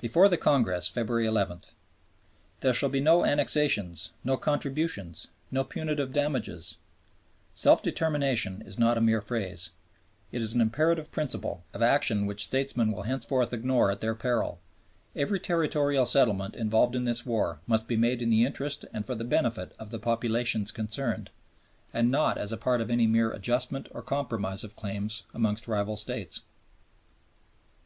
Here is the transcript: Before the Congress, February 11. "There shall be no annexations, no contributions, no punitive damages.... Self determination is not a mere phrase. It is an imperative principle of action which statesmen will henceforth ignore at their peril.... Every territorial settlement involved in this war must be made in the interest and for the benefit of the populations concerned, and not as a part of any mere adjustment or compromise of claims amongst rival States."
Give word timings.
Before 0.00 0.30
the 0.30 0.38
Congress, 0.38 0.88
February 0.88 1.26
11. 1.26 1.60
"There 2.60 2.72
shall 2.72 2.88
be 2.88 3.00
no 3.00 3.26
annexations, 3.26 4.12
no 4.24 4.38
contributions, 4.38 5.28
no 5.50 5.62
punitive 5.62 6.10
damages.... 6.14 6.78
Self 7.52 7.82
determination 7.82 8.62
is 8.64 8.78
not 8.78 8.96
a 8.96 9.02
mere 9.02 9.20
phrase. 9.20 9.68
It 10.32 10.40
is 10.40 10.54
an 10.54 10.62
imperative 10.62 11.10
principle 11.12 11.64
of 11.74 11.82
action 11.82 12.24
which 12.24 12.46
statesmen 12.46 12.92
will 12.92 13.02
henceforth 13.02 13.52
ignore 13.52 13.90
at 13.90 14.00
their 14.00 14.14
peril.... 14.14 14.58
Every 15.14 15.38
territorial 15.38 16.06
settlement 16.06 16.54
involved 16.56 16.96
in 16.96 17.04
this 17.04 17.26
war 17.26 17.60
must 17.66 17.86
be 17.86 17.96
made 17.98 18.22
in 18.22 18.30
the 18.30 18.46
interest 18.46 18.86
and 18.94 19.04
for 19.04 19.14
the 19.14 19.22
benefit 19.22 19.72
of 19.78 19.90
the 19.90 19.98
populations 19.98 20.70
concerned, 20.70 21.28
and 21.92 22.10
not 22.10 22.38
as 22.38 22.52
a 22.52 22.56
part 22.56 22.80
of 22.80 22.90
any 22.90 23.06
mere 23.06 23.32
adjustment 23.32 23.88
or 23.90 24.00
compromise 24.00 24.64
of 24.64 24.76
claims 24.76 25.24
amongst 25.34 25.68
rival 25.68 25.96
States." 25.98 26.40